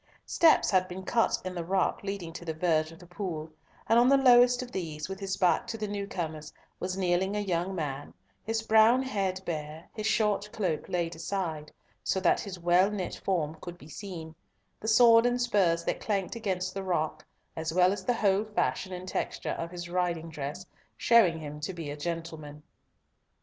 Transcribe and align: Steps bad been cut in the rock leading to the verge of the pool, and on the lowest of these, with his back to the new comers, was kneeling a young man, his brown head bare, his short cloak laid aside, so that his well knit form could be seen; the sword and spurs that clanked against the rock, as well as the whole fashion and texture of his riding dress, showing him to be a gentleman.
Steps 0.25 0.71
bad 0.71 0.87
been 0.87 1.03
cut 1.03 1.37
in 1.45 1.53
the 1.53 1.63
rock 1.63 2.01
leading 2.01 2.33
to 2.33 2.43
the 2.43 2.55
verge 2.55 2.91
of 2.91 2.97
the 2.97 3.05
pool, 3.05 3.51
and 3.87 3.99
on 3.99 4.09
the 4.09 4.17
lowest 4.17 4.63
of 4.63 4.71
these, 4.71 5.07
with 5.07 5.19
his 5.19 5.37
back 5.37 5.67
to 5.67 5.77
the 5.77 5.87
new 5.87 6.07
comers, 6.07 6.51
was 6.79 6.97
kneeling 6.97 7.35
a 7.35 7.39
young 7.39 7.75
man, 7.75 8.11
his 8.43 8.63
brown 8.63 9.03
head 9.03 9.39
bare, 9.45 9.87
his 9.93 10.07
short 10.07 10.51
cloak 10.51 10.89
laid 10.89 11.15
aside, 11.15 11.71
so 12.03 12.19
that 12.19 12.39
his 12.39 12.57
well 12.57 12.89
knit 12.89 13.21
form 13.23 13.55
could 13.61 13.77
be 13.77 13.87
seen; 13.89 14.33
the 14.79 14.87
sword 14.87 15.23
and 15.27 15.39
spurs 15.39 15.83
that 15.85 15.99
clanked 16.01 16.35
against 16.35 16.73
the 16.73 16.81
rock, 16.81 17.23
as 17.55 17.71
well 17.71 17.93
as 17.93 18.03
the 18.03 18.15
whole 18.15 18.43
fashion 18.43 18.91
and 18.91 19.07
texture 19.07 19.51
of 19.51 19.69
his 19.69 19.87
riding 19.87 20.29
dress, 20.29 20.65
showing 20.97 21.37
him 21.37 21.59
to 21.59 21.75
be 21.75 21.91
a 21.91 21.95
gentleman. 21.95 22.63